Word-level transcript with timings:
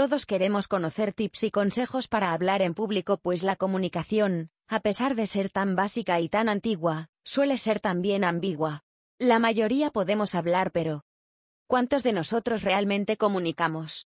Todos 0.00 0.24
queremos 0.24 0.66
conocer 0.66 1.12
tips 1.12 1.44
y 1.44 1.50
consejos 1.50 2.08
para 2.08 2.32
hablar 2.32 2.62
en 2.62 2.72
público 2.72 3.18
pues 3.18 3.42
la 3.42 3.54
comunicación, 3.54 4.48
a 4.66 4.80
pesar 4.80 5.14
de 5.14 5.26
ser 5.26 5.50
tan 5.50 5.76
básica 5.76 6.20
y 6.20 6.30
tan 6.30 6.48
antigua, 6.48 7.10
suele 7.22 7.58
ser 7.58 7.80
también 7.80 8.24
ambigua. 8.24 8.82
La 9.18 9.38
mayoría 9.38 9.90
podemos 9.90 10.34
hablar 10.34 10.72
pero 10.72 11.04
¿cuántos 11.66 12.02
de 12.02 12.14
nosotros 12.14 12.62
realmente 12.62 13.18
comunicamos? 13.18 14.08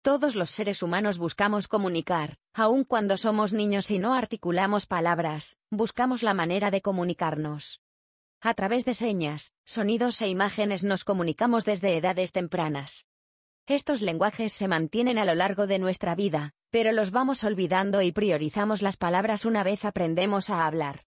Todos 0.00 0.36
los 0.36 0.48
seres 0.48 0.82
humanos 0.82 1.18
buscamos 1.18 1.68
comunicar, 1.68 2.38
aun 2.54 2.84
cuando 2.84 3.18
somos 3.18 3.52
niños 3.52 3.90
y 3.90 3.98
no 3.98 4.14
articulamos 4.14 4.86
palabras, 4.86 5.58
buscamos 5.70 6.22
la 6.22 6.32
manera 6.32 6.70
de 6.70 6.80
comunicarnos. 6.80 7.82
A 8.40 8.54
través 8.54 8.86
de 8.86 8.94
señas, 8.94 9.52
sonidos 9.66 10.22
e 10.22 10.28
imágenes 10.28 10.82
nos 10.82 11.04
comunicamos 11.04 11.66
desde 11.66 11.94
edades 11.94 12.32
tempranas. 12.32 13.06
Estos 13.68 14.00
lenguajes 14.00 14.52
se 14.52 14.68
mantienen 14.68 15.18
a 15.18 15.24
lo 15.24 15.34
largo 15.34 15.66
de 15.66 15.80
nuestra 15.80 16.14
vida, 16.14 16.54
pero 16.70 16.92
los 16.92 17.10
vamos 17.10 17.42
olvidando 17.42 18.00
y 18.00 18.12
priorizamos 18.12 18.80
las 18.80 18.96
palabras 18.96 19.44
una 19.44 19.64
vez 19.64 19.84
aprendemos 19.84 20.50
a 20.50 20.68
hablar. 20.68 21.04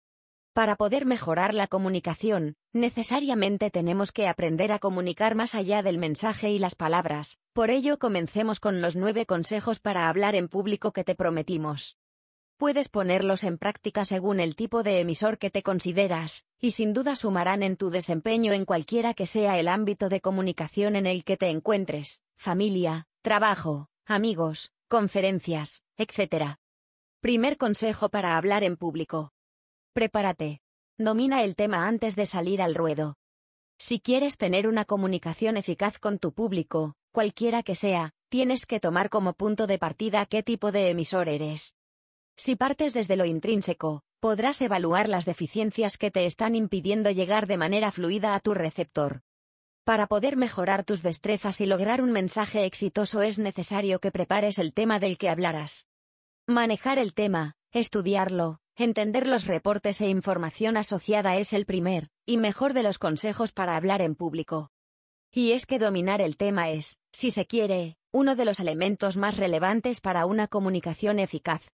Para 0.53 0.77
poder 0.77 1.07
mejorar 1.07 1.55
la 1.55 1.67
comunicación, 1.67 2.57
necesariamente 2.75 3.71
tenemos 3.71 4.13
que 4.13 4.29
aprender 4.29 4.71
a 4.71 4.81
comunicar 4.81 5.35
más 5.35 5.55
allá 5.55 5.83
del 5.83 5.97
mensaje 5.97 6.51
y 6.51 6.59
las 6.59 6.75
palabras, 6.75 7.41
por 7.55 7.71
ello 7.71 7.99
comencemos 7.99 8.61
con 8.61 8.83
los 8.83 8.97
nueve 8.97 9.25
consejos 9.25 9.81
para 9.81 10.11
hablar 10.11 10.35
en 10.35 10.49
público 10.49 10.93
que 10.93 11.05
te 11.05 11.15
prometimos. 11.15 11.97
Puedes 12.57 12.89
ponerlos 12.89 13.45
en 13.45 13.59
práctica 13.59 14.05
según 14.05 14.39
el 14.39 14.55
tipo 14.55 14.83
de 14.83 15.01
emisor 15.01 15.39
que 15.39 15.51
te 15.51 15.63
consideras, 15.63 16.45
y 16.61 16.73
sin 16.73 16.93
duda 16.93 17.17
sumarán 17.17 17.63
en 17.63 17.77
tu 17.77 17.91
desempeño 17.91 18.53
en 18.53 18.65
cualquiera 18.65 19.15
que 19.15 19.27
sea 19.27 19.59
el 19.59 19.69
ámbito 19.69 20.09
de 20.09 20.21
comunicación 20.21 20.97
en 20.97 21.07
el 21.07 21.25
que 21.25 21.37
te 21.37 21.51
encuentres, 21.51 22.23
familia, 22.37 23.09
trabajo, 23.23 23.89
amigos, 24.07 24.73
conferencias, 24.89 25.83
etc. 25.97 26.57
Primer 27.21 27.57
consejo 27.57 28.09
para 28.09 28.37
hablar 28.37 28.65
en 28.65 28.77
público. 28.77 29.33
Prepárate. 29.93 30.61
Domina 30.99 31.43
el 31.43 31.57
tema 31.57 31.89
antes 31.89 32.17
de 32.17 32.27
salir 32.27 32.63
al 32.63 32.75
ruedo. 32.75 33.17
Si 33.79 33.99
quieres 33.99 34.37
tener 34.37 34.69
una 34.69 34.85
comunicación 34.85 35.57
eficaz 35.57 35.99
con 35.99 36.19
tu 36.19 36.33
público, 36.33 36.95
cualquiera 37.11 37.63
que 37.63 37.75
sea, 37.75 38.13
tienes 38.29 38.67
que 38.67 38.79
tomar 38.79 39.09
como 39.09 39.33
punto 39.33 39.67
de 39.67 39.79
partida 39.79 40.27
qué 40.27 40.43
tipo 40.43 40.71
de 40.71 40.91
emisor 40.91 41.29
eres. 41.29 41.77
Si 42.37 42.57
partes 42.57 42.95
desde 42.95 43.17
lo 43.17 43.25
intrínseco, 43.25 44.03
podrás 44.21 44.61
evaluar 44.63 45.09
las 45.09 45.25
deficiencias 45.25 45.99
que 45.99 46.11
te 46.11 46.27
están 46.27 46.55
impidiendo 46.55 47.11
llegar 47.11 47.47
de 47.47 47.57
manera 47.57 47.91
fluida 47.91 48.35
a 48.35 48.41
tu 48.41 48.55
receptor. 48.55 49.23
Para 49.85 50.07
poder 50.07 50.37
mejorar 50.37 50.85
tus 50.85 51.03
destrezas 51.03 51.61
y 51.61 51.67
lograr 51.67 52.03
un 52.03 52.13
mensaje 52.13 52.65
exitoso 52.65 53.23
es 53.23 53.39
necesario 53.39 53.99
que 53.99 54.13
prepares 54.13 54.59
el 54.59 54.73
tema 54.73 54.99
del 55.01 55.19
que 55.19 55.29
hablarás. 55.29 55.89
Manejar 56.47 56.99
el 56.99 57.15
tema, 57.15 57.55
estudiarlo, 57.73 58.63
Entender 58.77 59.27
los 59.27 59.47
reportes 59.47 60.01
e 60.01 60.09
información 60.09 60.79
asociada 60.79 61.37
es 61.37 61.53
el 61.53 61.67
primer, 61.67 62.09
y 62.25 62.39
mejor 62.39 62.73
de 62.73 62.83
los 62.83 62.99
consejos 62.99 63.53
para 63.53 63.77
hablar 63.77 64.01
en 64.01 64.15
público. 64.15 64.71
Y 65.31 65.53
es 65.53 65.67
que 65.67 65.79
dominar 65.79 66.23
el 66.23 66.39
tema 66.39 66.71
es, 66.71 66.99
si 67.13 67.31
se 67.31 67.47
quiere, 67.47 67.97
uno 68.13 68.35
de 68.35 68.47
los 68.47 68.61
elementos 68.61 69.19
más 69.19 69.37
relevantes 69.37 70.01
para 70.01 70.25
una 70.25 70.49
comunicación 70.49 71.19
eficaz. 71.19 71.71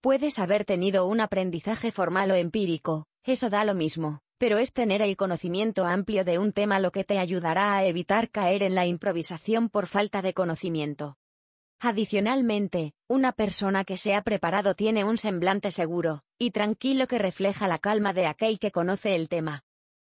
Puedes 0.00 0.38
haber 0.38 0.64
tenido 0.64 1.06
un 1.06 1.20
aprendizaje 1.20 1.90
formal 1.90 2.30
o 2.30 2.36
empírico, 2.36 3.06
eso 3.24 3.50
da 3.50 3.64
lo 3.64 3.74
mismo, 3.74 4.20
pero 4.38 4.58
es 4.58 4.72
tener 4.72 5.02
el 5.02 5.16
conocimiento 5.16 5.86
amplio 5.86 6.24
de 6.24 6.38
un 6.38 6.52
tema 6.52 6.78
lo 6.78 6.92
que 6.92 7.02
te 7.02 7.18
ayudará 7.18 7.74
a 7.74 7.84
evitar 7.84 8.30
caer 8.30 8.62
en 8.62 8.76
la 8.76 8.86
improvisación 8.86 9.68
por 9.68 9.88
falta 9.88 10.22
de 10.22 10.34
conocimiento. 10.34 11.16
Adicionalmente, 11.80 12.92
una 13.08 13.32
persona 13.32 13.82
que 13.82 13.96
se 13.96 14.14
ha 14.14 14.22
preparado 14.22 14.74
tiene 14.74 15.02
un 15.02 15.18
semblante 15.18 15.72
seguro 15.72 16.22
y 16.38 16.52
tranquilo 16.52 17.08
que 17.08 17.18
refleja 17.18 17.66
la 17.66 17.78
calma 17.78 18.12
de 18.12 18.26
aquel 18.26 18.60
que 18.60 18.70
conoce 18.70 19.16
el 19.16 19.28
tema. 19.28 19.64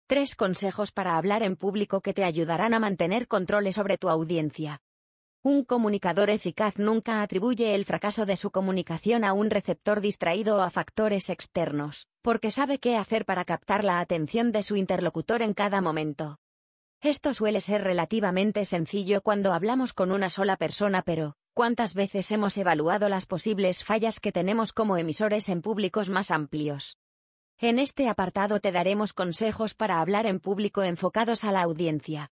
Tres 0.06 0.34
consejos 0.34 0.92
para 0.92 1.16
hablar 1.16 1.42
en 1.42 1.56
público 1.56 2.02
que 2.02 2.12
te 2.12 2.24
ayudarán 2.24 2.74
a 2.74 2.80
mantener 2.80 3.28
control 3.28 3.72
sobre 3.72 3.96
tu 3.96 4.10
audiencia. 4.10 4.82
Un 5.42 5.64
comunicador 5.64 6.28
eficaz 6.28 6.78
nunca 6.78 7.22
atribuye 7.22 7.74
el 7.74 7.84
fracaso 7.84 8.26
de 8.26 8.36
su 8.36 8.50
comunicación 8.50 9.24
a 9.24 9.32
un 9.32 9.50
receptor 9.50 10.00
distraído 10.00 10.58
o 10.58 10.60
a 10.60 10.70
factores 10.70 11.30
externos, 11.30 12.08
porque 12.20 12.50
sabe 12.50 12.78
qué 12.78 12.96
hacer 12.96 13.24
para 13.24 13.44
captar 13.44 13.82
la 13.82 14.00
atención 14.00 14.52
de 14.52 14.62
su 14.62 14.76
interlocutor 14.76 15.42
en 15.42 15.54
cada 15.54 15.80
momento. 15.80 16.38
Esto 17.00 17.32
suele 17.32 17.62
ser 17.62 17.82
relativamente 17.82 18.66
sencillo 18.66 19.22
cuando 19.22 19.54
hablamos 19.54 19.94
con 19.94 20.12
una 20.12 20.28
sola 20.28 20.56
persona, 20.56 21.00
pero, 21.00 21.36
¿Cuántas 21.52 21.94
veces 21.94 22.30
hemos 22.30 22.56
evaluado 22.58 23.08
las 23.08 23.26
posibles 23.26 23.82
fallas 23.82 24.20
que 24.20 24.32
tenemos 24.32 24.72
como 24.72 24.96
emisores 24.96 25.48
en 25.48 25.62
públicos 25.62 26.08
más 26.08 26.30
amplios? 26.30 26.96
En 27.58 27.78
este 27.78 28.08
apartado 28.08 28.60
te 28.60 28.72
daremos 28.72 29.12
consejos 29.12 29.74
para 29.74 30.00
hablar 30.00 30.26
en 30.26 30.38
público 30.38 30.82
enfocados 30.84 31.44
a 31.44 31.52
la 31.52 31.62
audiencia. 31.62 32.30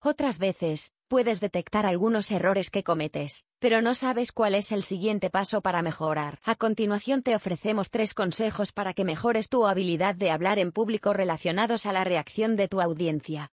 Otras 0.00 0.38
veces, 0.38 0.92
puedes 1.08 1.40
detectar 1.40 1.84
algunos 1.84 2.30
errores 2.30 2.70
que 2.70 2.84
cometes, 2.84 3.44
pero 3.58 3.82
no 3.82 3.96
sabes 3.96 4.30
cuál 4.30 4.54
es 4.54 4.70
el 4.70 4.84
siguiente 4.84 5.28
paso 5.28 5.60
para 5.60 5.82
mejorar. 5.82 6.38
A 6.44 6.54
continuación 6.54 7.24
te 7.24 7.34
ofrecemos 7.34 7.90
tres 7.90 8.14
consejos 8.14 8.70
para 8.70 8.94
que 8.94 9.04
mejores 9.04 9.48
tu 9.48 9.66
habilidad 9.66 10.14
de 10.14 10.30
hablar 10.30 10.60
en 10.60 10.70
público 10.70 11.12
relacionados 11.14 11.84
a 11.84 11.92
la 11.92 12.04
reacción 12.04 12.54
de 12.54 12.68
tu 12.68 12.80
audiencia. 12.80 13.50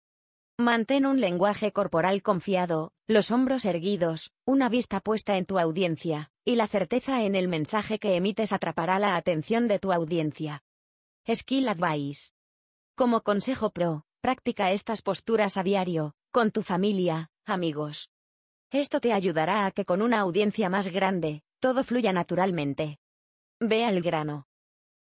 Mantén 0.59 1.05
un 1.05 1.21
lenguaje 1.21 1.71
corporal 1.71 2.21
confiado, 2.21 2.91
los 3.07 3.31
hombros 3.31 3.63
erguidos, 3.63 4.33
una 4.45 4.67
vista 4.67 4.99
puesta 4.99 5.37
en 5.37 5.45
tu 5.45 5.59
audiencia, 5.59 6.29
y 6.43 6.57
la 6.57 6.67
certeza 6.67 7.23
en 7.23 7.35
el 7.35 7.47
mensaje 7.47 7.99
que 7.99 8.17
emites 8.17 8.51
atrapará 8.51 8.99
la 8.99 9.15
atención 9.15 9.69
de 9.69 9.79
tu 9.79 9.93
audiencia. 9.93 10.61
Skill 11.33 11.69
Advice. 11.69 12.33
Como 12.95 13.21
consejo 13.21 13.71
pro, 13.71 14.05
practica 14.21 14.71
estas 14.73 15.01
posturas 15.01 15.57
a 15.57 15.63
diario, 15.63 16.13
con 16.33 16.49
tu 16.49 16.63
familia, 16.63 17.29
amigos. 17.45 18.09
Esto 18.71 18.99
te 18.99 19.13
ayudará 19.13 19.67
a 19.67 19.71
que 19.71 19.85
con 19.85 20.01
una 20.01 20.19
audiencia 20.19 20.67
más 20.67 20.87
grande, 20.87 21.43
todo 21.59 21.83
fluya 21.83 22.11
naturalmente. 22.11 22.97
Ve 23.59 23.85
al 23.85 24.01
grano. 24.01 24.47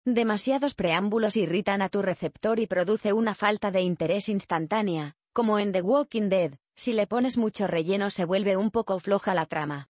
Demasiados 0.05 0.73
preámbulos 0.73 1.37
irritan 1.37 1.83
a 1.83 1.89
tu 1.89 2.01
receptor 2.01 2.59
y 2.59 2.65
produce 2.65 3.13
una 3.13 3.35
falta 3.35 3.69
de 3.69 3.81
interés 3.81 4.27
instantánea, 4.27 5.17
como 5.31 5.59
en 5.59 5.71
The 5.71 5.83
Walking 5.83 6.29
Dead, 6.29 6.53
si 6.75 6.93
le 6.93 7.05
pones 7.05 7.37
mucho 7.37 7.67
relleno 7.67 8.09
se 8.09 8.25
vuelve 8.25 8.57
un 8.57 8.71
poco 8.71 8.99
floja 8.99 9.35
la 9.35 9.45
trama. 9.45 9.87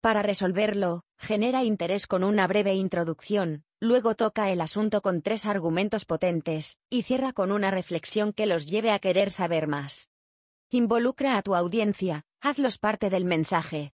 Para 0.00 0.22
resolverlo, 0.22 1.02
genera 1.18 1.62
interés 1.62 2.06
con 2.06 2.24
una 2.24 2.46
breve 2.46 2.72
introducción, 2.72 3.64
luego 3.80 4.14
toca 4.14 4.50
el 4.50 4.62
asunto 4.62 5.02
con 5.02 5.20
tres 5.20 5.44
argumentos 5.44 6.06
potentes, 6.06 6.78
y 6.88 7.02
cierra 7.02 7.34
con 7.34 7.52
una 7.52 7.70
reflexión 7.70 8.32
que 8.32 8.46
los 8.46 8.64
lleve 8.64 8.92
a 8.92 8.98
querer 8.98 9.30
saber 9.30 9.66
más. 9.66 10.10
Involucra 10.72 11.36
a 11.36 11.42
tu 11.42 11.56
audiencia, 11.56 12.22
hazlos 12.40 12.78
parte 12.78 13.10
del 13.10 13.24
mensaje. 13.24 13.92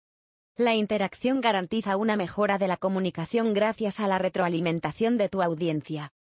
La 0.56 0.76
interacción 0.76 1.40
garantiza 1.40 1.96
una 1.96 2.14
mejora 2.14 2.58
de 2.58 2.68
la 2.68 2.76
comunicación 2.76 3.54
gracias 3.54 3.98
a 3.98 4.06
la 4.06 4.18
retroalimentación 4.18 5.18
de 5.18 5.28
tu 5.28 5.42
audiencia. 5.42 6.12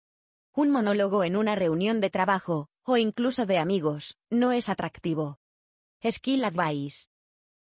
Un 0.52 0.72
monólogo 0.72 1.24
en 1.24 1.36
una 1.36 1.54
reunión 1.54 2.02
de 2.02 2.10
trabajo, 2.10 2.68
o 2.82 2.98
incluso 2.98 3.46
de 3.46 3.60
amigos, 3.60 4.18
no 4.32 4.52
es 4.52 4.70
atractivo. 4.70 5.38
Skill 6.04 6.44
Advice. 6.44 7.10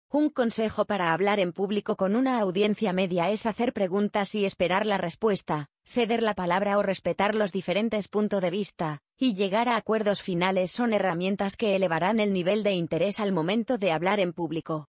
Un 0.09 0.31
consejo 0.31 0.87
para 0.87 1.13
hablar 1.13 1.41
en 1.41 1.53
público 1.53 1.95
con 1.95 2.17
una 2.17 2.41
audiencia 2.41 2.95
media 2.95 3.29
es 3.29 3.45
hacer 3.45 3.75
preguntas 3.75 4.35
y 4.35 4.47
esperar 4.47 4.87
la 4.87 4.97
respuesta, 4.97 5.69
ceder 5.89 6.23
la 6.23 6.35
palabra 6.35 6.77
o 6.77 6.83
respetar 6.83 7.35
los 7.35 7.51
diferentes 7.51 8.09
puntos 8.09 8.43
de 8.43 8.51
vista, 8.51 9.01
y 9.17 9.35
llegar 9.35 9.71
a 9.71 9.77
acuerdos 9.77 10.23
finales 10.23 10.71
son 10.71 10.93
herramientas 10.93 11.57
que 11.57 11.75
elevarán 11.75 12.21
el 12.21 12.33
nivel 12.35 12.63
de 12.63 12.73
interés 12.73 13.21
al 13.21 13.33
momento 13.33 13.79
de 13.79 13.91
hablar 13.91 14.21
en 14.21 14.35
público. 14.35 14.89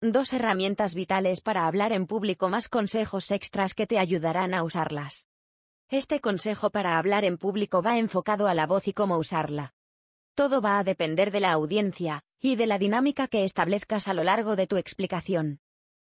Dos 0.00 0.32
herramientas 0.32 0.94
vitales 0.94 1.42
para 1.42 1.66
hablar 1.66 1.92
en 1.92 2.06
público 2.06 2.48
más 2.48 2.68
consejos 2.68 3.30
extras 3.30 3.74
que 3.74 3.86
te 3.86 3.98
ayudarán 3.98 4.54
a 4.54 4.62
usarlas. 4.64 5.28
Este 5.90 6.20
consejo 6.20 6.70
para 6.70 6.96
hablar 6.96 7.26
en 7.26 7.36
público 7.36 7.82
va 7.82 7.98
enfocado 7.98 8.48
a 8.48 8.54
la 8.54 8.66
voz 8.66 8.88
y 8.88 8.94
cómo 8.94 9.18
usarla. 9.18 9.74
Todo 10.34 10.62
va 10.62 10.78
a 10.78 10.84
depender 10.84 11.32
de 11.32 11.40
la 11.40 11.52
audiencia, 11.52 12.22
y 12.40 12.56
de 12.56 12.66
la 12.66 12.78
dinámica 12.78 13.28
que 13.28 13.44
establezcas 13.44 14.08
a 14.08 14.14
lo 14.14 14.24
largo 14.24 14.56
de 14.56 14.66
tu 14.66 14.78
explicación. 14.78 15.60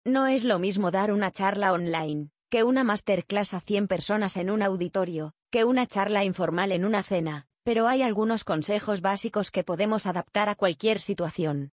No 0.05 0.27
es 0.27 0.45
lo 0.45 0.59
mismo 0.59 0.91
dar 0.91 1.11
una 1.11 1.31
charla 1.31 1.73
online, 1.73 2.29
que 2.53 2.63
una 2.63 2.83
masterclass 2.83 3.55
a 3.55 3.61
100 3.61 3.87
personas 3.87 4.37
en 4.37 4.51
un 4.51 4.61
auditorio, 4.61 5.33
que 5.49 5.65
una 5.65 5.87
charla 5.87 6.23
informal 6.23 6.71
en 6.71 6.85
una 6.85 7.01
cena, 7.01 7.47
pero 7.63 7.87
hay 7.87 8.03
algunos 8.03 8.43
consejos 8.43 9.01
básicos 9.01 9.49
que 9.49 9.63
podemos 9.63 10.05
adaptar 10.05 10.49
a 10.49 10.53
cualquier 10.53 10.99
situación. 10.99 11.71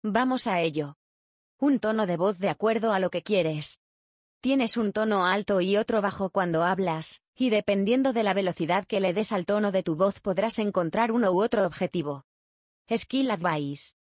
Vamos 0.00 0.46
a 0.46 0.60
ello. 0.60 0.94
Un 1.58 1.80
tono 1.80 2.06
de 2.06 2.16
voz 2.16 2.38
de 2.38 2.50
acuerdo 2.50 2.92
a 2.92 3.00
lo 3.00 3.10
que 3.10 3.24
quieres. 3.24 3.80
Tienes 4.40 4.76
un 4.76 4.92
tono 4.92 5.26
alto 5.26 5.60
y 5.60 5.76
otro 5.76 6.00
bajo 6.00 6.30
cuando 6.30 6.62
hablas, 6.62 7.20
y 7.34 7.50
dependiendo 7.50 8.12
de 8.12 8.22
la 8.22 8.32
velocidad 8.32 8.86
que 8.86 9.00
le 9.00 9.12
des 9.12 9.32
al 9.32 9.44
tono 9.44 9.72
de 9.72 9.82
tu 9.82 9.96
voz 9.96 10.20
podrás 10.20 10.60
encontrar 10.60 11.10
uno 11.10 11.32
u 11.32 11.42
otro 11.42 11.66
objetivo. 11.66 12.26
Skill 12.88 13.28
Advice. 13.32 13.96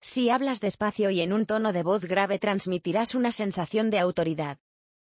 Si 0.00 0.30
hablas 0.30 0.60
despacio 0.60 1.10
y 1.10 1.22
en 1.22 1.32
un 1.32 1.44
tono 1.44 1.72
de 1.72 1.82
voz 1.82 2.04
grave 2.04 2.38
transmitirás 2.38 3.16
una 3.16 3.32
sensación 3.32 3.90
de 3.90 3.98
autoridad. 3.98 4.60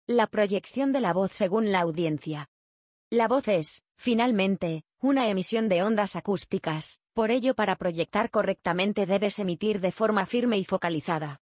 La 0.06 0.26
proyección 0.26 0.92
de 0.92 1.00
la 1.00 1.12
voz 1.12 1.32
según 1.32 1.70
la 1.72 1.80
audiencia. 1.80 2.48
La 3.10 3.28
voz 3.28 3.48
es, 3.48 3.82
finalmente, 3.96 4.82
una 5.00 5.28
emisión 5.28 5.68
de 5.68 5.82
ondas 5.82 6.16
acústicas, 6.16 6.98
por 7.12 7.30
ello 7.30 7.54
para 7.54 7.76
proyectar 7.76 8.30
correctamente 8.30 9.06
debes 9.06 9.38
emitir 9.38 9.80
de 9.80 9.92
forma 9.92 10.26
firme 10.26 10.58
y 10.58 10.64
focalizada. 10.64 11.40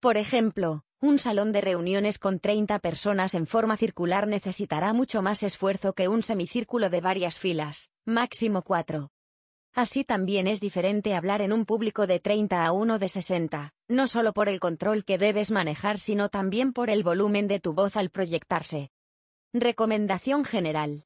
Por 0.00 0.16
ejemplo, 0.16 0.84
un 1.00 1.18
salón 1.18 1.52
de 1.52 1.60
reuniones 1.60 2.18
con 2.18 2.40
30 2.40 2.78
personas 2.78 3.34
en 3.34 3.46
forma 3.46 3.76
circular 3.76 4.26
necesitará 4.26 4.92
mucho 4.92 5.22
más 5.22 5.42
esfuerzo 5.42 5.92
que 5.92 6.08
un 6.08 6.22
semicírculo 6.22 6.90
de 6.90 7.00
varias 7.00 7.38
filas, 7.38 7.90
máximo 8.04 8.62
4. 8.62 9.10
Así 9.74 10.04
también 10.04 10.46
es 10.46 10.60
diferente 10.60 11.14
hablar 11.14 11.42
en 11.42 11.52
un 11.52 11.64
público 11.64 12.06
de 12.06 12.20
30 12.20 12.64
a 12.64 12.72
uno 12.72 12.98
de 12.98 13.08
60, 13.08 13.72
no 13.88 14.08
solo 14.08 14.32
por 14.32 14.48
el 14.48 14.60
control 14.60 15.04
que 15.04 15.18
debes 15.18 15.50
manejar 15.50 15.98
sino 15.98 16.28
también 16.28 16.72
por 16.72 16.90
el 16.90 17.02
volumen 17.02 17.48
de 17.48 17.60
tu 17.60 17.72
voz 17.74 17.96
al 17.96 18.10
proyectarse. 18.10 18.90
Recomendación 19.52 20.44
general. 20.44 21.04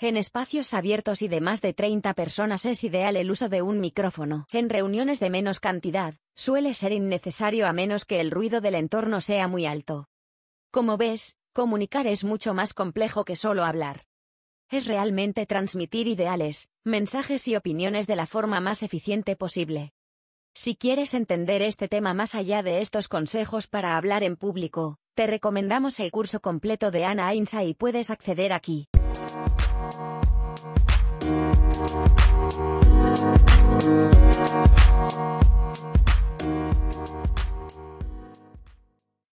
En 0.00 0.16
espacios 0.16 0.74
abiertos 0.74 1.22
y 1.22 1.28
de 1.28 1.40
más 1.40 1.60
de 1.60 1.74
30 1.74 2.14
personas 2.14 2.64
es 2.66 2.84
ideal 2.84 3.16
el 3.16 3.30
uso 3.32 3.48
de 3.48 3.62
un 3.62 3.80
micrófono. 3.80 4.46
En 4.52 4.68
reuniones 4.68 5.18
de 5.18 5.28
menos 5.28 5.58
cantidad, 5.58 6.14
suele 6.36 6.74
ser 6.74 6.92
innecesario 6.92 7.66
a 7.66 7.72
menos 7.72 8.04
que 8.04 8.20
el 8.20 8.30
ruido 8.30 8.60
del 8.60 8.76
entorno 8.76 9.20
sea 9.20 9.48
muy 9.48 9.66
alto. 9.66 10.06
Como 10.70 10.96
ves, 10.96 11.36
comunicar 11.52 12.06
es 12.06 12.22
mucho 12.22 12.54
más 12.54 12.74
complejo 12.74 13.24
que 13.24 13.34
solo 13.34 13.64
hablar 13.64 14.07
es 14.70 14.86
realmente 14.86 15.46
transmitir 15.46 16.06
ideales, 16.06 16.68
mensajes 16.84 17.48
y 17.48 17.56
opiniones 17.56 18.06
de 18.06 18.16
la 18.16 18.26
forma 18.26 18.60
más 18.60 18.82
eficiente 18.82 19.36
posible. 19.36 19.92
Si 20.54 20.76
quieres 20.76 21.14
entender 21.14 21.62
este 21.62 21.88
tema 21.88 22.14
más 22.14 22.34
allá 22.34 22.62
de 22.62 22.80
estos 22.80 23.08
consejos 23.08 23.66
para 23.66 23.96
hablar 23.96 24.22
en 24.24 24.36
público, 24.36 24.98
te 25.14 25.26
recomendamos 25.26 26.00
el 26.00 26.10
curso 26.10 26.40
completo 26.40 26.90
de 26.90 27.04
Ana 27.04 27.28
Ainsa 27.28 27.64
y 27.64 27.74
puedes 27.74 28.10
acceder 28.10 28.52
aquí. 28.52 28.88